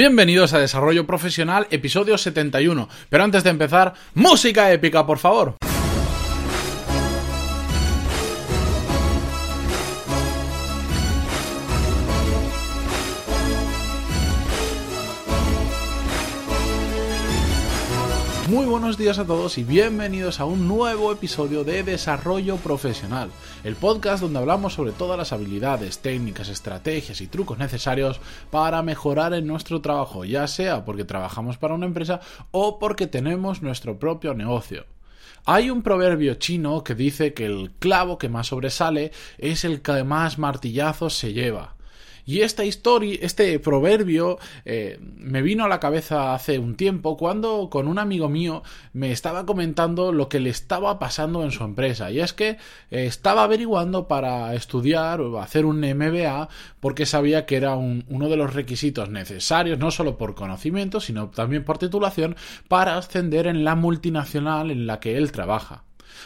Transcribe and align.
Bienvenidos 0.00 0.54
a 0.54 0.58
Desarrollo 0.58 1.06
Profesional, 1.06 1.66
episodio 1.70 2.16
71. 2.16 2.88
Pero 3.10 3.22
antes 3.22 3.44
de 3.44 3.50
empezar, 3.50 3.92
música 4.14 4.72
épica, 4.72 5.04
por 5.04 5.18
favor. 5.18 5.56
Muy 18.50 18.66
buenos 18.66 18.98
días 18.98 19.20
a 19.20 19.24
todos 19.24 19.58
y 19.58 19.62
bienvenidos 19.62 20.40
a 20.40 20.44
un 20.44 20.66
nuevo 20.66 21.12
episodio 21.12 21.62
de 21.62 21.84
Desarrollo 21.84 22.56
Profesional, 22.56 23.30
el 23.62 23.76
podcast 23.76 24.20
donde 24.20 24.40
hablamos 24.40 24.72
sobre 24.74 24.90
todas 24.90 25.16
las 25.16 25.32
habilidades, 25.32 26.00
técnicas, 26.00 26.48
estrategias 26.48 27.20
y 27.20 27.28
trucos 27.28 27.58
necesarios 27.58 28.20
para 28.50 28.82
mejorar 28.82 29.34
en 29.34 29.46
nuestro 29.46 29.80
trabajo, 29.80 30.24
ya 30.24 30.48
sea 30.48 30.84
porque 30.84 31.04
trabajamos 31.04 31.58
para 31.58 31.74
una 31.74 31.86
empresa 31.86 32.22
o 32.50 32.80
porque 32.80 33.06
tenemos 33.06 33.62
nuestro 33.62 34.00
propio 34.00 34.34
negocio. 34.34 34.84
Hay 35.44 35.70
un 35.70 35.82
proverbio 35.82 36.34
chino 36.34 36.82
que 36.82 36.96
dice 36.96 37.34
que 37.34 37.46
el 37.46 37.70
clavo 37.78 38.18
que 38.18 38.28
más 38.28 38.48
sobresale 38.48 39.12
es 39.38 39.64
el 39.64 39.80
que 39.80 40.02
más 40.02 40.38
martillazos 40.38 41.16
se 41.16 41.32
lleva. 41.32 41.76
Y 42.24 42.40
esta 42.40 42.64
historia, 42.64 43.18
este 43.22 43.58
proverbio, 43.58 44.38
eh, 44.64 44.98
me 45.00 45.42
vino 45.42 45.64
a 45.64 45.68
la 45.68 45.80
cabeza 45.80 46.34
hace 46.34 46.58
un 46.58 46.76
tiempo 46.76 47.16
cuando 47.16 47.68
con 47.70 47.88
un 47.88 47.98
amigo 47.98 48.28
mío 48.28 48.62
me 48.92 49.12
estaba 49.12 49.46
comentando 49.46 50.12
lo 50.12 50.28
que 50.28 50.40
le 50.40 50.50
estaba 50.50 50.98
pasando 50.98 51.42
en 51.44 51.50
su 51.50 51.64
empresa. 51.64 52.10
Y 52.10 52.20
es 52.20 52.32
que 52.32 52.50
eh, 52.90 53.06
estaba 53.06 53.44
averiguando 53.44 54.08
para 54.08 54.54
estudiar 54.54 55.20
o 55.20 55.40
hacer 55.40 55.64
un 55.64 55.80
MBA 55.80 56.48
porque 56.80 57.06
sabía 57.06 57.46
que 57.46 57.56
era 57.56 57.76
uno 57.76 58.28
de 58.28 58.36
los 58.36 58.54
requisitos 58.54 59.10
necesarios, 59.10 59.78
no 59.78 59.90
solo 59.90 60.16
por 60.16 60.34
conocimiento, 60.34 61.00
sino 61.00 61.28
también 61.30 61.64
por 61.64 61.78
titulación, 61.78 62.36
para 62.68 62.96
ascender 62.96 63.46
en 63.46 63.64
la 63.64 63.74
multinacional 63.74 64.70
en 64.70 64.86
la 64.86 65.00
que 65.00 65.16
él 65.16 65.32
trabaja. 65.32 65.84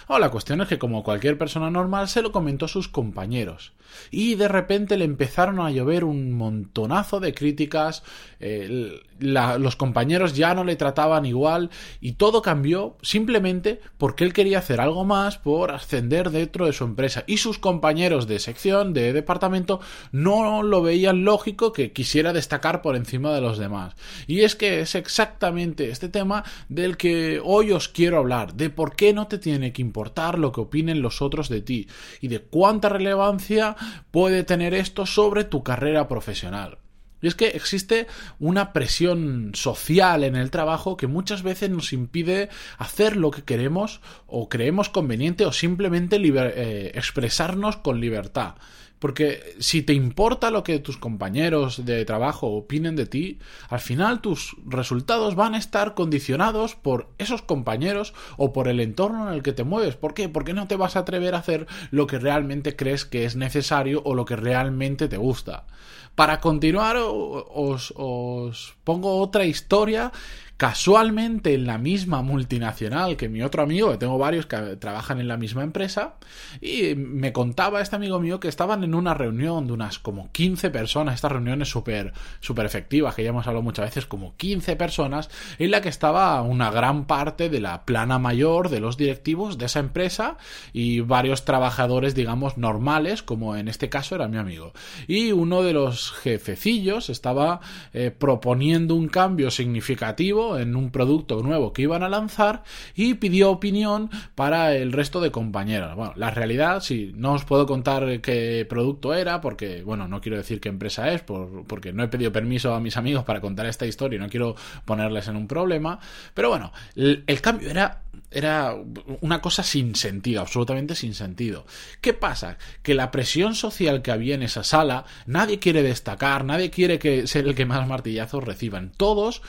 La 0.09 0.31
cuestión 0.31 0.61
es 0.61 0.69
que 0.69 0.79
como 0.79 1.03
cualquier 1.03 1.39
persona 1.39 1.71
normal 1.71 2.09
se 2.09 2.23
lo 2.23 2.33
comentó 2.33 2.67
a 2.67 2.69
sus 2.69 2.89
compañeros. 2.89 3.73
Y 4.11 4.35
de 4.35 4.49
repente 4.49 4.97
le 4.97 5.05
empezaron 5.05 5.61
a 5.61 5.71
llover 5.71 6.05
un 6.05 6.33
montonazo 6.33 7.21
de 7.21 7.35
críticas, 7.35 8.03
eh, 8.41 9.01
los 9.21 9.77
compañeros 9.77 10.35
ya 10.35 10.55
no 10.55 10.65
le 10.65 10.77
trataban 10.77 11.25
igual 11.25 11.71
y 12.01 12.13
todo 12.13 12.43
cambió 12.43 12.97
simplemente 13.03 13.81
porque 13.97 14.25
él 14.25 14.33
quería 14.33 14.59
hacer 14.59 14.81
algo 14.81 15.05
más 15.05 15.39
por 15.39 15.71
ascender 15.71 16.31
dentro 16.31 16.67
de 16.67 16.73
su 16.73 16.85
empresa 16.85 17.25
y 17.27 17.37
sus 17.37 17.59
compañeros 17.59 18.27
de 18.27 18.41
sección, 18.41 18.93
de 18.93 19.13
departamento, 19.13 19.81
no 20.11 20.63
lo 20.63 20.83
veían 20.83 21.25
lógico 21.25 21.73
que 21.73 21.93
quisiera 21.93 22.33
destacar 22.33 22.83
por 22.83 22.97
encima 22.97 23.33
de 23.33 23.41
los 23.41 23.59
demás. 23.59 23.95
Y 24.27 24.41
es 24.41 24.57
que 24.57 24.81
es 24.81 24.95
exactamente 24.95 25.91
este 25.91 26.09
tema 26.09 26.45
del 26.69 26.97
que 26.97 27.41
hoy 27.43 27.71
os 27.71 27.89
quiero 27.89 28.19
hablar, 28.19 28.55
de 28.55 28.71
por 28.71 28.97
qué 28.97 29.13
no 29.13 29.29
te 29.29 29.39
tiene 29.39 29.73
que 29.75 29.83
importar 29.83 30.39
lo 30.39 30.53
que 30.53 30.63
opinen 30.63 31.03
los 31.03 31.21
otros 31.21 31.51
de 31.51 31.61
ti 31.61 31.89
y 32.23 32.29
de 32.29 32.41
cuánta 32.41 32.89
relevancia 32.89 33.77
puede 34.11 34.43
tener 34.43 34.73
esto 34.73 35.05
sobre 35.05 35.45
tu 35.45 35.63
carrera 35.63 36.09
profesional. 36.09 36.79
Y 37.25 37.27
es 37.27 37.35
que 37.35 37.49
existe 37.49 38.07
una 38.39 38.75
presión 38.75 39.53
social 39.55 40.25
en 40.25 40.37
el 40.37 40.51
trabajo 40.51 40.99
que 40.99 41.07
muchas 41.07 41.43
veces 41.43 41.71
nos 41.71 41.95
impide 41.95 42.51
hacer 42.77 43.17
lo 43.17 43.31
que 43.31 43.45
queremos 43.45 44.03
o 44.27 44.51
creemos 44.51 44.91
conveniente 44.91 45.47
o 45.47 45.53
simplemente 45.53 46.17
eh, 46.17 46.93
expresarnos 46.95 47.79
con 47.79 47.99
libertad. 47.99 48.57
Porque 49.05 49.55
si 49.59 49.83
te 49.83 49.93
importa 49.93 50.51
lo 50.51 50.65
que 50.65 50.79
tus 50.79 50.97
compañeros 50.97 51.85
de 51.85 52.07
trabajo 52.07 52.47
opinen 52.47 52.97
de 52.97 53.05
ti, 53.05 53.39
al 53.69 53.81
final 53.81 54.23
tus 54.23 54.57
resultados 54.65 55.35
van 55.35 55.55
a 55.55 55.59
estar 55.59 55.93
condicionados 55.93 56.75
por 56.75 57.11
esos 57.19 57.43
compañeros 57.43 58.15
o 58.39 58.55
por 58.55 58.67
el 58.67 58.81
entorno 58.81 59.29
en 59.29 59.35
el 59.35 59.43
que 59.43 59.53
te 59.53 59.63
mueves. 59.63 59.97
¿Por 59.97 60.15
qué? 60.15 60.31
Porque 60.31 60.55
no 60.55 60.69
te 60.69 60.77
vas 60.77 60.97
a 60.97 61.01
atrever 61.01 61.35
a 61.35 61.41
hacer 61.41 61.67
lo 61.91 62.07
que 62.07 62.19
realmente 62.19 62.77
crees 62.77 63.05
que 63.05 63.27
es 63.27 63.37
necesario 63.37 64.01
o 64.07 64.15
lo 64.15 64.25
que 64.25 64.37
realmente 64.37 65.07
te 65.07 65.19
gusta. 65.19 65.67
Para 66.15 66.41
continuar, 66.41 66.97
os, 66.97 67.93
os 67.97 68.75
pongo 68.85 69.19
otra 69.19 69.45
historia 69.45 70.13
casualmente 70.57 71.55
en 71.55 71.67
la 71.67 71.79
misma 71.79 72.23
multinacional 72.23 73.17
que 73.17 73.29
mi 73.29 73.43
otro 73.43 73.63
amigo, 73.63 73.91
que 73.91 73.99
tengo 73.99 74.19
varios 74.19 74.47
que 74.47 74.57
trabajan 74.77 75.21
en 75.21 75.27
la 75.27 75.37
misma 75.37 75.65
empresa, 75.65 76.15
y 76.61 76.95
me 76.95 77.33
contaba 77.33 77.81
este 77.81 77.97
amigo 77.97 78.21
mío 78.21 78.39
que 78.39 78.49
estaban 78.49 78.85
en 78.85 78.95
una 78.95 79.15
reunión 79.15 79.67
de 79.67 79.73
unas 79.73 79.99
como 79.99 80.31
15 80.31 80.71
personas, 80.71 81.17
estas 81.17 81.33
reuniones 81.33 81.69
súper 81.69 82.13
super 82.41 82.67
efectivas, 82.67 83.15
que 83.15 83.25
ya 83.25 83.31
hemos 83.31 83.47
hablado 83.47 83.63
muchas 83.63 83.87
veces, 83.87 84.07
como 84.07 84.37
15 84.37 84.77
personas, 84.77 85.29
en 85.59 85.71
la 85.71 85.81
que 85.81 85.89
estaba 85.89 86.41
una 86.43 86.71
gran 86.71 87.07
parte 87.07 87.49
de 87.49 87.61
la 87.61 87.85
plana 87.85 88.19
mayor 88.19 88.69
de 88.69 88.81
los 88.81 88.97
directivos 88.97 89.59
de 89.59 89.67
esa 89.67 89.81
empresa 89.81 90.37
y 90.73 91.01
varios 91.01 91.45
trabajadores, 91.45 92.15
digamos, 92.15 92.59
normales, 92.59 93.23
como 93.23 93.57
en 93.57 93.69
este 93.69 93.89
caso 93.89 94.15
era 94.15 94.29
mi 94.29 94.37
amigo. 94.37 94.73
Y 95.09 95.33
uno 95.33 95.63
de 95.63 95.73
los 95.73 96.13
jefecillos 96.13 97.11
estaba 97.11 97.61
eh, 97.93 98.13
proponiendo 98.13 98.95
un 98.95 99.09
cambio 99.09 99.51
significativo 99.51 100.44
en 100.59 100.77
un 100.77 100.91
producto 100.91 101.43
nuevo 101.43 101.73
que 101.73 101.83
iban 101.83 102.03
a 102.03 102.09
lanzar 102.09 102.63
y 102.95 103.15
pidió 103.15 103.51
opinión 103.51 104.11
para 104.35 104.75
el 104.75 104.93
resto 104.93 105.21
de 105.21 105.31
compañeros. 105.31 105.95
Bueno, 105.97 106.13
la 106.17 106.31
realidad, 106.31 106.81
si 106.81 107.13
no 107.15 107.33
os 107.33 107.45
puedo 107.45 107.67
contar 107.67 108.21
qué 108.21 108.67
producto 108.69 109.15
era, 109.15 109.41
porque, 109.41 109.83
bueno, 109.83 110.09
no 110.09 110.21
quiero 110.21 110.37
decir 110.37 110.61
qué 110.61 110.69
empresa 110.69 111.13
es, 111.13 111.23
porque 111.23 111.93
no 111.93 112.03
he 112.05 112.09
pedido 112.09 112.33
permiso 112.33 112.75
a 112.75 112.81
mis 112.81 112.97
amigos 112.97 113.25
para 113.25 113.41
contar 113.41 113.67
esta 113.67 113.87
historia 113.87 114.17
y 114.17 114.21
no 114.21 114.29
quiero 114.29 114.57
ponerles 114.85 115.29
en 115.29 115.37
un 115.37 115.49
problema, 115.49 115.99
pero 116.35 116.51
bueno, 116.51 116.73
el 116.95 117.41
cambio 117.41 117.71
era 117.71 118.05
era 118.35 118.77
una 119.21 119.41
cosa 119.41 119.63
sin 119.63 119.95
sentido, 119.95 120.41
absolutamente 120.41 120.95
sin 120.95 121.15
sentido. 121.15 121.67
¿Qué 122.01 122.13
pasa? 122.13 122.59
Que 122.83 122.95
la 122.95 123.11
presión 123.11 123.55
social 123.55 124.03
que 124.03 124.11
había 124.11 124.35
en 124.35 124.43
esa 124.43 124.65
sala, 124.65 125.05
nadie 125.27 125.59
quiere 125.61 125.83
destacar, 125.83 126.45
nadie 126.45 126.71
quiere 126.71 126.99
que 126.99 127.27
ser 127.27 127.47
el 127.47 127.55
que 127.55 127.65
más 127.65 127.87
martillazos 127.87 128.43
reciban. 128.45 128.93
Todos 128.97 129.41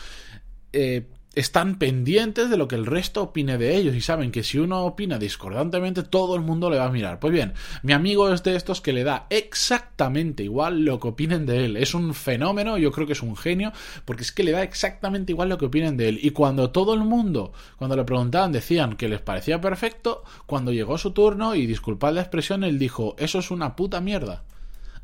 eh, 0.75 1.07
están 1.35 1.77
pendientes 1.77 2.49
de 2.49 2.57
lo 2.57 2.67
que 2.67 2.75
el 2.75 2.85
resto 2.85 3.21
opine 3.21 3.57
de 3.57 3.75
ellos 3.75 3.95
y 3.95 4.01
saben 4.01 4.31
que 4.31 4.43
si 4.43 4.57
uno 4.57 4.85
opina 4.85 5.19
discordantemente 5.19 6.03
todo 6.03 6.35
el 6.35 6.41
mundo 6.41 6.69
le 6.69 6.77
va 6.77 6.85
a 6.85 6.91
mirar. 6.91 7.19
Pues 7.19 7.33
bien, 7.33 7.53
mi 7.83 7.93
amigo 7.93 8.33
es 8.33 8.41
de 8.43 8.55
estos 8.55 8.81
que 8.81 8.93
le 8.93 9.03
da 9.03 9.27
exactamente 9.29 10.43
igual 10.43 10.85
lo 10.85 10.99
que 10.99 11.09
opinen 11.09 11.45
de 11.45 11.65
él. 11.65 11.77
Es 11.77 11.93
un 11.93 12.13
fenómeno, 12.13 12.77
yo 12.77 12.91
creo 12.91 13.05
que 13.05 13.13
es 13.13 13.21
un 13.21 13.35
genio, 13.35 13.73
porque 14.05 14.23
es 14.23 14.31
que 14.31 14.43
le 14.43 14.51
da 14.51 14.63
exactamente 14.63 15.33
igual 15.33 15.49
lo 15.49 15.57
que 15.57 15.65
opinen 15.65 15.97
de 15.97 16.09
él. 16.09 16.19
Y 16.21 16.31
cuando 16.31 16.71
todo 16.71 16.93
el 16.93 17.01
mundo, 17.01 17.51
cuando 17.77 17.97
le 17.97 18.05
preguntaban, 18.05 18.51
decían 18.51 18.95
que 18.95 19.09
les 19.09 19.21
parecía 19.21 19.59
perfecto, 19.59 20.23
cuando 20.45 20.71
llegó 20.71 20.97
su 20.97 21.11
turno 21.11 21.55
y 21.55 21.65
disculpad 21.65 22.13
la 22.13 22.21
expresión, 22.21 22.63
él 22.63 22.79
dijo, 22.79 23.15
eso 23.19 23.39
es 23.39 23.51
una 23.51 23.75
puta 23.75 23.99
mierda. 23.99 24.43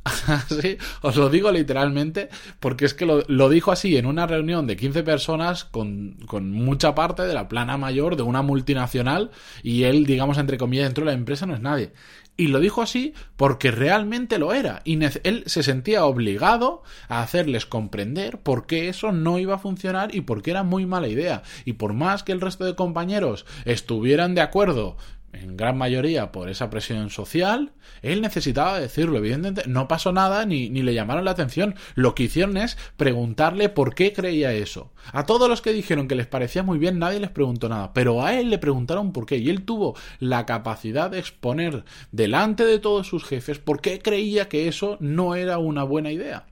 os 1.01 1.15
lo 1.15 1.29
digo 1.29 1.51
literalmente, 1.51 2.29
porque 2.59 2.85
es 2.85 2.93
que 2.93 3.05
lo, 3.05 3.49
dijo 3.49 3.71
así 3.71 3.97
en 3.97 4.05
una 4.05 4.25
reunión 4.25 4.65
de 4.65 4.75
15 4.75 5.03
personas 5.03 5.65
con, 5.65 6.17
con, 6.25 6.51
mucha 6.51 6.95
parte 6.95 7.23
de 7.23 7.33
la 7.33 7.47
plana 7.47 7.77
mayor 7.77 8.15
de 8.15 8.23
una 8.23 8.41
multinacional 8.41 9.31
y 9.61 9.83
él, 9.83 10.05
digamos, 10.05 10.37
entre 10.37 10.57
comillas, 10.57 10.85
dentro 10.85 11.05
de 11.05 11.11
la 11.11 11.17
empresa 11.17 11.45
no 11.45 11.53
es 11.53 11.61
nadie. 11.61 11.91
Y 12.37 12.47
lo 12.47 12.59
dijo 12.59 12.81
así 12.81 13.13
porque 13.35 13.69
realmente 13.69 14.39
lo 14.39 14.53
era. 14.53 14.81
Y 14.83 14.97
él 15.23 15.43
se 15.45 15.63
sentía 15.63 16.05
obligado 16.05 16.81
a 17.07 17.21
hacerles 17.21 17.65
comprender 17.67 18.39
por 18.39 18.65
qué 18.65 18.89
eso 18.89 19.11
no 19.11 19.37
iba 19.37 19.55
a 19.55 19.59
funcionar 19.59 20.15
y 20.15 20.21
por 20.21 20.41
qué 20.41 20.51
era 20.51 20.63
muy 20.63 20.85
mala 20.85 21.07
idea. 21.07 21.43
Y 21.65 21.73
por 21.73 21.93
más 21.93 22.23
que 22.23 22.31
el 22.31 22.41
resto 22.41 22.65
de 22.65 22.75
compañeros 22.75 23.45
estuvieran 23.65 24.33
de 24.33 24.41
acuerdo 24.41 24.97
en 25.33 25.57
gran 25.57 25.77
mayoría 25.77 26.31
por 26.31 26.49
esa 26.49 26.69
presión 26.69 27.09
social, 27.09 27.71
él 28.01 28.21
necesitaba 28.21 28.79
decirlo. 28.79 29.17
Evidentemente, 29.17 29.63
no 29.67 29.87
pasó 29.87 30.11
nada 30.11 30.45
ni, 30.45 30.69
ni, 30.69 30.81
le 30.81 30.93
llamaron 30.93 31.25
la 31.25 31.31
atención. 31.31 31.75
Lo 31.95 32.15
que 32.15 32.23
hicieron 32.23 32.57
es 32.57 32.77
preguntarle 32.97 33.69
por 33.69 33.95
qué 33.95 34.13
creía 34.13 34.53
eso. 34.53 34.91
A 35.13 35.25
todos 35.25 35.49
los 35.49 35.61
que 35.61 35.73
dijeron 35.73 36.07
que 36.07 36.15
les 36.15 36.27
parecía 36.27 36.63
muy 36.63 36.77
bien, 36.77 36.99
nadie 36.99 37.19
les 37.19 37.29
preguntó 37.29 37.69
nada. 37.69 37.93
Pero 37.93 38.23
a 38.25 38.33
él 38.33 38.49
le 38.49 38.57
preguntaron 38.57 39.13
por 39.13 39.25
qué. 39.25 39.37
Y 39.37 39.49
él 39.49 39.63
tuvo 39.63 39.95
la 40.19 40.45
capacidad 40.45 41.09
de 41.09 41.19
exponer 41.19 41.85
delante 42.11 42.65
de 42.65 42.79
todos 42.79 43.07
sus 43.07 43.23
jefes 43.23 43.59
por 43.59 43.81
qué 43.81 43.99
creía 43.99 44.49
que 44.49 44.67
eso 44.67 44.97
no 44.99 45.35
era 45.35 45.57
una 45.57 45.83
buena 45.83 46.11
idea. 46.11 46.45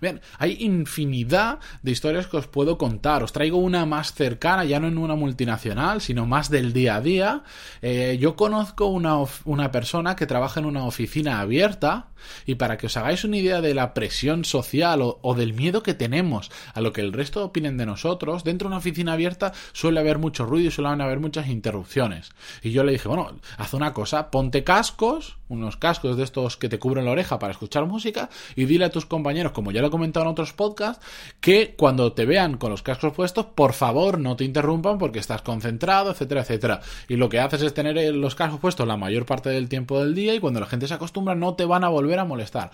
Bien, 0.00 0.20
hay 0.38 0.56
infinidad 0.60 1.58
de 1.82 1.90
historias 1.90 2.26
que 2.26 2.36
os 2.36 2.46
puedo 2.46 2.78
contar. 2.78 3.22
Os 3.22 3.32
traigo 3.32 3.58
una 3.58 3.86
más 3.86 4.14
cercana, 4.14 4.64
ya 4.64 4.80
no 4.80 4.88
en 4.88 4.98
una 4.98 5.14
multinacional, 5.14 6.00
sino 6.00 6.26
más 6.26 6.50
del 6.50 6.72
día 6.72 6.96
a 6.96 7.00
día. 7.00 7.42
Eh, 7.80 8.18
yo 8.20 8.36
conozco 8.36 8.86
una, 8.86 9.16
una 9.44 9.70
persona 9.70 10.16
que 10.16 10.26
trabaja 10.26 10.60
en 10.60 10.66
una 10.66 10.84
oficina 10.84 11.40
abierta 11.40 12.08
y 12.46 12.56
para 12.56 12.76
que 12.76 12.86
os 12.86 12.96
hagáis 12.96 13.24
una 13.24 13.36
idea 13.36 13.60
de 13.60 13.74
la 13.74 13.94
presión 13.94 14.44
social 14.44 15.00
o, 15.02 15.34
del 15.34 15.54
miedo 15.54 15.82
que 15.82 15.94
tenemos 15.94 16.50
a 16.74 16.80
lo 16.80 16.92
que 16.92 17.00
el 17.00 17.12
resto 17.12 17.44
opinen 17.44 17.76
de 17.76 17.86
nosotros, 17.86 18.44
dentro 18.44 18.68
de 18.68 18.72
una 18.72 18.78
oficina 18.78 19.14
abierta 19.14 19.52
suele 19.72 20.00
haber 20.00 20.18
mucho 20.18 20.44
ruido 20.46 20.68
y 20.68 20.70
suele 20.70 20.90
haber 21.02 21.20
muchas 21.20 21.48
interrupciones. 21.48 22.30
Y 22.62 22.70
yo 22.70 22.84
le 22.84 22.92
dije, 22.92 23.08
bueno, 23.08 23.30
haz 23.56 23.74
una 23.74 23.92
cosa, 23.92 24.30
ponte 24.30 24.64
cascos, 24.64 25.36
unos 25.48 25.76
cascos 25.76 26.16
de 26.16 26.24
estos 26.24 26.56
que 26.56 26.68
te 26.68 26.78
cubren 26.78 27.04
la 27.04 27.10
oreja 27.10 27.38
para 27.38 27.52
escuchar 27.52 27.86
música 27.86 28.30
y 28.56 28.64
dile 28.64 28.86
a 28.86 28.90
tus 28.90 29.06
compañeros, 29.06 29.52
como 29.52 29.71
ya 29.72 29.80
lo 29.80 29.88
he 29.88 29.90
comentado 29.90 30.24
en 30.24 30.32
otros 30.32 30.52
podcasts, 30.52 31.04
que 31.40 31.74
cuando 31.76 32.12
te 32.12 32.24
vean 32.24 32.56
con 32.56 32.70
los 32.70 32.82
cascos 32.82 33.12
puestos, 33.12 33.46
por 33.46 33.72
favor 33.72 34.18
no 34.18 34.36
te 34.36 34.44
interrumpan 34.44 34.98
porque 34.98 35.18
estás 35.18 35.42
concentrado, 35.42 36.10
etcétera, 36.10 36.42
etcétera. 36.42 36.80
Y 37.08 37.16
lo 37.16 37.28
que 37.28 37.40
haces 37.40 37.62
es 37.62 37.74
tener 37.74 38.14
los 38.14 38.34
cascos 38.34 38.60
puestos 38.60 38.86
la 38.86 38.96
mayor 38.96 39.26
parte 39.26 39.50
del 39.50 39.68
tiempo 39.68 40.00
del 40.00 40.14
día 40.14 40.34
y 40.34 40.40
cuando 40.40 40.60
la 40.60 40.66
gente 40.66 40.88
se 40.88 40.94
acostumbra 40.94 41.34
no 41.34 41.54
te 41.54 41.64
van 41.64 41.84
a 41.84 41.88
volver 41.88 42.18
a 42.18 42.24
molestar. 42.24 42.70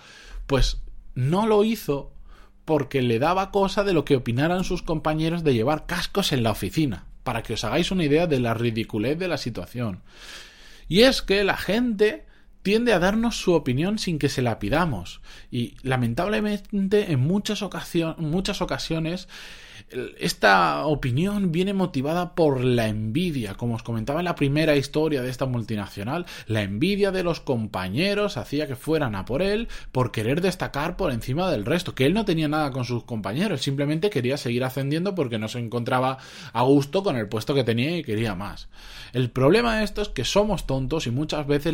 Pues 0.47 0.83
no 1.15 1.47
lo 1.47 1.65
hizo 1.65 2.13
porque 2.65 3.01
le 3.01 3.19
daba 3.19 3.51
cosa 3.51 3.83
de 3.83 3.95
lo 3.95 4.05
que 4.05 4.17
opinaran 4.17 4.63
sus 4.63 4.83
compañeros 4.83 5.43
de 5.43 5.55
llevar 5.55 5.87
cascos 5.87 6.33
en 6.33 6.43
la 6.43 6.51
oficina, 6.51 7.07
para 7.23 7.43
que 7.43 7.55
os 7.55 7.65
hagáis 7.65 7.91
una 7.91 8.05
idea 8.05 8.27
de 8.27 8.41
la 8.41 8.53
ridiculez 8.53 9.19
de 9.19 9.27
la 9.27 9.39
situación. 9.39 10.03
Y 10.87 11.01
es 11.01 11.23
que 11.23 11.45
la 11.45 11.57
gente 11.57 12.28
tiende 12.63 12.93
a 12.93 12.99
darnos 12.99 13.37
su 13.37 13.55
opinión 13.55 13.99
sin 13.99 14.19
que 14.19 14.29
se 14.29 14.43
la 14.43 14.59
pidamos. 14.59 15.21
Y 15.51 15.75
lamentablemente 15.83 17.13
en 17.13 17.21
muchas, 17.21 17.63
ocasiones 17.63 19.29
esta 20.19 20.85
opinión 20.87 21.51
viene 21.51 21.73
motivada 21.73 22.35
por 22.35 22.63
la 22.63 22.89
envidia, 22.89 23.55
como 23.55 23.75
os 23.75 23.83
comentaba 23.83 24.21
en 24.21 24.27
la 24.27 24.35
primera 24.35 24.77
historia 24.77 25.23
de 25.23 25.31
esta 25.31 25.47
multinacional, 25.47 26.27
la 26.47 26.63
envidia 26.63 27.11
de 27.11 27.23
los 27.23 27.41
compañeros 27.41 28.37
hacía 28.37 28.67
que 28.67 28.77
fueran 28.77 29.15
a 29.15 29.25
por 29.25 29.41
él 29.41 29.69
por 29.93 30.13
querer 30.13 30.41
destacar 30.41 30.97
por 30.97 31.13
encima 31.13 31.51
del 31.51 31.65
resto, 31.65 31.95
que 31.95 32.05
él 32.07 32.15
no 32.15 32.25
tenía 32.25 32.49
nada 32.49 32.71
con 32.71 32.85
sus 32.85 33.05
compañeros, 33.05 33.63
simplemente 33.63 34.11
quería 34.11 34.37
seguir 34.37 34.65
ascendiendo 34.65 35.15
porque 35.15 35.39
no 35.39 35.49
se 35.49 35.59
encontraba 35.59 36.19
a 36.53 36.63
gusto 36.63 37.03
con 37.03 37.17
el 37.17 37.29
puesto 37.29 37.55
que 37.55 37.65
tenía 37.65 37.97
y 37.97 38.05
quería 38.05 38.35
más. 38.35 38.69
El 39.13 39.31
problema 39.31 39.79
de 39.79 39.85
esto 39.85 40.03
es 40.03 40.09
que 40.09 40.25
somos 40.25 40.67
tontos 40.67 41.07
y 41.07 41.11
muchas 41.11 41.47
veces 41.47 41.73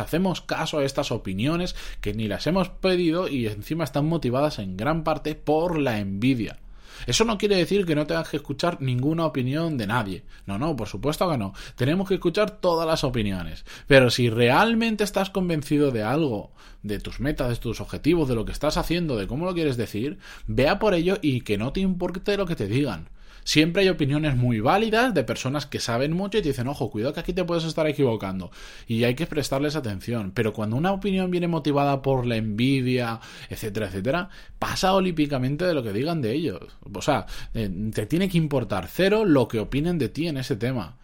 hacemos 0.00 0.40
caso 0.40 0.78
a 0.78 0.84
estas 0.84 1.12
opiniones 1.12 1.74
que 2.00 2.14
ni 2.14 2.28
las 2.28 2.46
hemos 2.46 2.68
pedido 2.68 3.28
y 3.28 3.46
encima 3.46 3.84
están 3.84 4.06
motivadas 4.06 4.58
en 4.58 4.76
gran 4.76 5.04
parte 5.04 5.34
por 5.34 5.78
la 5.78 5.98
envidia. 5.98 6.58
Eso 7.06 7.24
no 7.24 7.38
quiere 7.38 7.56
decir 7.56 7.84
que 7.84 7.94
no 7.94 8.06
tengas 8.06 8.28
que 8.28 8.36
escuchar 8.36 8.80
ninguna 8.80 9.26
opinión 9.26 9.76
de 9.76 9.86
nadie. 9.86 10.24
No, 10.46 10.58
no, 10.58 10.76
por 10.76 10.88
supuesto 10.88 11.28
que 11.30 11.38
no. 11.38 11.52
Tenemos 11.74 12.08
que 12.08 12.14
escuchar 12.14 12.60
todas 12.60 12.86
las 12.86 13.04
opiniones. 13.04 13.64
Pero 13.86 14.10
si 14.10 14.30
realmente 14.30 15.04
estás 15.04 15.30
convencido 15.30 15.90
de 15.90 16.02
algo, 16.02 16.52
de 16.82 17.00
tus 17.00 17.20
metas, 17.20 17.48
de 17.48 17.56
tus 17.56 17.80
objetivos, 17.80 18.28
de 18.28 18.34
lo 18.34 18.44
que 18.44 18.52
estás 18.52 18.76
haciendo, 18.76 19.16
de 19.16 19.26
cómo 19.26 19.46
lo 19.46 19.54
quieres 19.54 19.76
decir, 19.76 20.18
vea 20.46 20.78
por 20.78 20.94
ello 20.94 21.18
y 21.22 21.40
que 21.40 21.58
no 21.58 21.72
te 21.72 21.80
importe 21.80 22.36
lo 22.36 22.46
que 22.46 22.56
te 22.56 22.68
digan. 22.68 23.08
Siempre 23.44 23.82
hay 23.82 23.88
opiniones 23.88 24.36
muy 24.36 24.60
válidas 24.60 25.14
de 25.14 25.24
personas 25.24 25.66
que 25.66 25.80
saben 25.80 26.12
mucho 26.12 26.38
y 26.38 26.42
te 26.42 26.48
dicen, 26.48 26.68
ojo, 26.68 26.90
cuidado 26.90 27.12
que 27.12 27.20
aquí 27.20 27.32
te 27.32 27.44
puedes 27.44 27.64
estar 27.64 27.86
equivocando. 27.86 28.50
Y 28.86 29.04
hay 29.04 29.14
que 29.14 29.26
prestarles 29.26 29.76
atención. 29.76 30.32
Pero 30.34 30.52
cuando 30.52 30.76
una 30.76 30.92
opinión 30.92 31.30
viene 31.30 31.48
motivada 31.48 32.02
por 32.02 32.26
la 32.26 32.36
envidia, 32.36 33.20
etcétera, 33.50 33.86
etcétera, 33.86 34.30
pasa 34.58 34.94
olímpicamente 34.94 35.64
de 35.64 35.74
lo 35.74 35.82
que 35.82 35.92
digan 35.92 36.22
de 36.22 36.32
ellos. 36.32 36.60
O 36.92 37.02
sea, 37.02 37.26
eh, 37.54 37.70
te 37.92 38.06
tiene 38.06 38.28
que 38.28 38.38
importar 38.38 38.88
cero 38.88 39.24
lo 39.24 39.48
que 39.48 39.58
opinen 39.60 39.98
de 39.98 40.08
ti 40.08 40.28
en 40.28 40.36
ese 40.36 40.56
tema. 40.56 40.96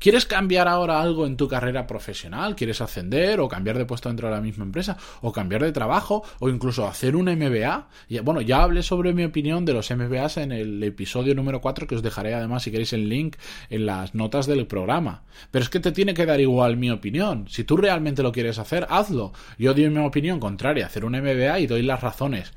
¿Quieres 0.00 0.24
cambiar 0.24 0.66
ahora 0.66 1.02
algo 1.02 1.26
en 1.26 1.36
tu 1.36 1.46
carrera 1.46 1.86
profesional? 1.86 2.56
¿Quieres 2.56 2.80
ascender 2.80 3.38
o 3.38 3.48
cambiar 3.48 3.76
de 3.76 3.84
puesto 3.84 4.08
dentro 4.08 4.28
de 4.28 4.34
la 4.34 4.40
misma 4.40 4.64
empresa? 4.64 4.96
¿O 5.20 5.30
cambiar 5.30 5.62
de 5.62 5.72
trabajo? 5.72 6.24
¿O 6.38 6.48
incluso 6.48 6.86
hacer 6.86 7.14
un 7.16 7.26
MBA? 7.26 7.86
Bueno, 8.22 8.40
ya 8.40 8.62
hablé 8.62 8.82
sobre 8.82 9.12
mi 9.12 9.24
opinión 9.24 9.66
de 9.66 9.74
los 9.74 9.90
MBAs 9.90 10.38
en 10.38 10.52
el 10.52 10.82
episodio 10.82 11.34
número 11.34 11.60
4 11.60 11.86
que 11.86 11.96
os 11.96 12.02
dejaré 12.02 12.32
además 12.32 12.62
si 12.62 12.70
queréis 12.70 12.94
el 12.94 13.10
link 13.10 13.36
en 13.68 13.84
las 13.84 14.14
notas 14.14 14.46
del 14.46 14.66
programa. 14.66 15.24
Pero 15.50 15.64
es 15.64 15.68
que 15.68 15.80
te 15.80 15.92
tiene 15.92 16.14
que 16.14 16.24
dar 16.24 16.40
igual 16.40 16.78
mi 16.78 16.90
opinión. 16.90 17.44
Si 17.50 17.64
tú 17.64 17.76
realmente 17.76 18.22
lo 18.22 18.32
quieres 18.32 18.58
hacer, 18.58 18.86
hazlo. 18.88 19.34
Yo 19.58 19.74
doy 19.74 19.90
mi 19.90 19.98
opinión 19.98 20.40
contraria 20.40 20.86
hacer 20.86 21.04
un 21.04 21.12
MBA 21.12 21.60
y 21.60 21.66
doy 21.66 21.82
las 21.82 22.00
razones. 22.00 22.54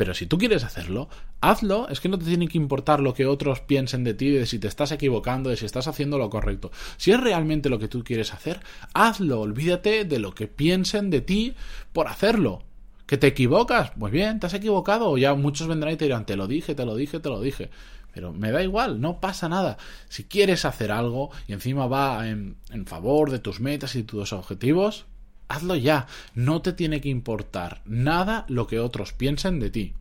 Pero 0.00 0.14
si 0.14 0.24
tú 0.24 0.38
quieres 0.38 0.64
hacerlo, 0.64 1.10
hazlo. 1.42 1.86
Es 1.90 2.00
que 2.00 2.08
no 2.08 2.18
te 2.18 2.24
tiene 2.24 2.48
que 2.48 2.56
importar 2.56 3.00
lo 3.00 3.12
que 3.12 3.26
otros 3.26 3.60
piensen 3.60 4.02
de 4.02 4.14
ti, 4.14 4.30
de 4.30 4.46
si 4.46 4.58
te 4.58 4.66
estás 4.66 4.92
equivocando, 4.92 5.50
de 5.50 5.58
si 5.58 5.66
estás 5.66 5.88
haciendo 5.88 6.16
lo 6.16 6.30
correcto. 6.30 6.70
Si 6.96 7.12
es 7.12 7.20
realmente 7.20 7.68
lo 7.68 7.78
que 7.78 7.86
tú 7.86 8.02
quieres 8.02 8.32
hacer, 8.32 8.60
hazlo. 8.94 9.42
Olvídate 9.42 10.06
de 10.06 10.18
lo 10.18 10.34
que 10.34 10.48
piensen 10.48 11.10
de 11.10 11.20
ti 11.20 11.54
por 11.92 12.08
hacerlo. 12.08 12.62
¿Que 13.04 13.18
te 13.18 13.26
equivocas? 13.26 13.92
Pues 13.98 14.10
bien, 14.10 14.40
te 14.40 14.46
has 14.46 14.54
equivocado. 14.54 15.18
Ya 15.18 15.34
muchos 15.34 15.68
vendrán 15.68 15.92
y 15.92 15.96
te 15.98 16.06
dirán, 16.06 16.24
te 16.24 16.34
lo 16.34 16.46
dije, 16.46 16.74
te 16.74 16.86
lo 16.86 16.96
dije, 16.96 17.20
te 17.20 17.28
lo 17.28 17.38
dije. 17.38 17.68
Pero 18.14 18.32
me 18.32 18.52
da 18.52 18.62
igual, 18.62 19.02
no 19.02 19.20
pasa 19.20 19.50
nada. 19.50 19.76
Si 20.08 20.24
quieres 20.24 20.64
hacer 20.64 20.92
algo 20.92 21.28
y 21.46 21.52
encima 21.52 21.86
va 21.86 22.26
en, 22.26 22.56
en 22.70 22.86
favor 22.86 23.30
de 23.30 23.38
tus 23.38 23.60
metas 23.60 23.94
y 23.96 24.02
tus 24.02 24.32
objetivos, 24.32 25.04
hazlo 25.50 25.76
ya. 25.76 26.06
No 26.34 26.62
te 26.62 26.72
tiene 26.72 27.00
que 27.00 27.08
importar 27.08 27.82
nada 27.84 28.46
lo 28.48 28.66
que 28.66 28.78
otros 28.78 29.12
piensen 29.12 29.60
de 29.60 29.70
ti. 29.70 29.94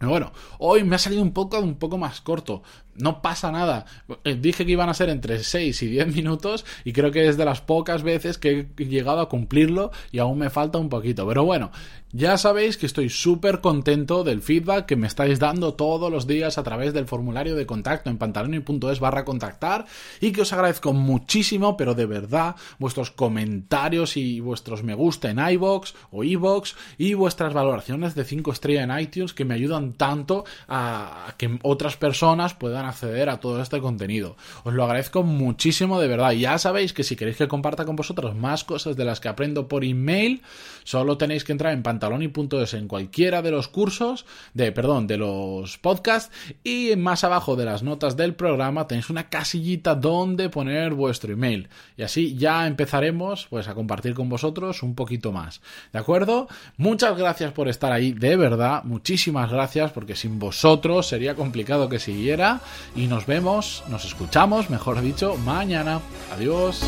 Bueno, 0.00 0.32
hoy 0.58 0.84
me 0.84 0.94
ha 0.94 0.98
salido 0.98 1.22
un 1.22 1.32
poco, 1.32 1.58
un 1.58 1.74
poco 1.74 1.98
más 1.98 2.20
corto. 2.20 2.62
No 2.98 3.22
pasa 3.22 3.52
nada. 3.52 3.86
Eh, 4.24 4.36
dije 4.40 4.66
que 4.66 4.72
iban 4.72 4.88
a 4.88 4.94
ser 4.94 5.08
entre 5.08 5.42
6 5.42 5.82
y 5.82 5.86
10 5.86 6.14
minutos 6.14 6.64
y 6.84 6.92
creo 6.92 7.10
que 7.10 7.28
es 7.28 7.36
de 7.36 7.44
las 7.44 7.60
pocas 7.60 8.02
veces 8.02 8.38
que 8.38 8.68
he 8.76 8.84
llegado 8.84 9.20
a 9.20 9.28
cumplirlo 9.28 9.90
y 10.12 10.18
aún 10.18 10.38
me 10.38 10.50
falta 10.50 10.78
un 10.78 10.88
poquito. 10.88 11.26
Pero 11.26 11.44
bueno, 11.44 11.70
ya 12.12 12.38
sabéis 12.38 12.78
que 12.78 12.86
estoy 12.86 13.10
súper 13.10 13.60
contento 13.60 14.24
del 14.24 14.40
feedback 14.40 14.86
que 14.86 14.96
me 14.96 15.06
estáis 15.06 15.38
dando 15.38 15.74
todos 15.74 16.10
los 16.10 16.26
días 16.26 16.56
a 16.56 16.62
través 16.62 16.94
del 16.94 17.06
formulario 17.06 17.54
de 17.54 17.66
contacto 17.66 18.08
en 18.08 18.16
pantaloni.es 18.16 18.98
barra 18.98 19.26
contactar 19.26 19.84
y 20.18 20.32
que 20.32 20.40
os 20.40 20.52
agradezco 20.54 20.94
muchísimo, 20.94 21.76
pero 21.76 21.94
de 21.94 22.06
verdad, 22.06 22.56
vuestros 22.78 23.10
comentarios 23.10 24.16
y 24.16 24.40
vuestros 24.40 24.82
me 24.82 24.94
gusta 24.94 25.28
en 25.28 25.38
iBox 25.38 25.94
o 26.10 26.24
iBox 26.24 26.76
y 26.96 27.12
vuestras 27.12 27.52
valoraciones 27.52 28.14
de 28.14 28.24
5 28.24 28.52
estrellas 28.52 28.84
en 28.84 28.98
iTunes 28.98 29.34
que 29.34 29.44
me 29.44 29.54
ayudan 29.54 29.92
tanto 29.92 30.46
a 30.66 31.34
que 31.36 31.58
otras 31.62 31.98
personas 31.98 32.54
puedan 32.54 32.86
acceder 32.88 33.28
a 33.28 33.40
todo 33.40 33.60
este 33.62 33.80
contenido. 33.80 34.36
Os 34.64 34.74
lo 34.74 34.84
agradezco 34.84 35.22
muchísimo 35.22 36.00
de 36.00 36.08
verdad. 36.08 36.32
Ya 36.32 36.58
sabéis 36.58 36.92
que 36.92 37.04
si 37.04 37.16
queréis 37.16 37.36
que 37.36 37.48
comparta 37.48 37.84
con 37.84 37.96
vosotros 37.96 38.34
más 38.34 38.64
cosas 38.64 38.96
de 38.96 39.04
las 39.04 39.20
que 39.20 39.28
aprendo 39.28 39.68
por 39.68 39.84
email, 39.84 40.42
solo 40.84 41.18
tenéis 41.18 41.44
que 41.44 41.52
entrar 41.52 41.72
en 41.72 41.82
pantaloni.es 41.82 42.74
en 42.74 42.88
cualquiera 42.88 43.42
de 43.42 43.50
los 43.50 43.68
cursos, 43.68 44.26
de 44.54 44.72
perdón, 44.72 45.06
de 45.06 45.16
los 45.18 45.78
podcasts 45.78 46.34
y 46.64 46.94
más 46.96 47.24
abajo 47.24 47.56
de 47.56 47.64
las 47.64 47.82
notas 47.82 48.16
del 48.16 48.34
programa 48.34 48.86
tenéis 48.86 49.10
una 49.10 49.28
casillita 49.28 49.94
donde 49.94 50.48
poner 50.48 50.94
vuestro 50.94 51.32
email. 51.32 51.68
Y 51.96 52.02
así 52.02 52.36
ya 52.36 52.66
empezaremos 52.66 53.46
pues 53.50 53.68
a 53.68 53.74
compartir 53.74 54.14
con 54.14 54.28
vosotros 54.28 54.82
un 54.82 54.94
poquito 54.94 55.32
más. 55.32 55.60
¿De 55.92 55.98
acuerdo? 55.98 56.48
Muchas 56.76 57.16
gracias 57.16 57.52
por 57.52 57.68
estar 57.68 57.92
ahí, 57.92 58.12
de 58.12 58.36
verdad, 58.36 58.84
muchísimas 58.84 59.50
gracias 59.50 59.92
porque 59.92 60.16
sin 60.16 60.38
vosotros 60.38 61.06
sería 61.06 61.34
complicado 61.34 61.88
que 61.88 61.98
siguiera 61.98 62.60
y 62.94 63.06
nos 63.06 63.26
vemos, 63.26 63.84
nos 63.88 64.04
escuchamos, 64.04 64.70
mejor 64.70 65.00
dicho, 65.00 65.36
mañana. 65.44 66.00
Adiós. 66.32 66.82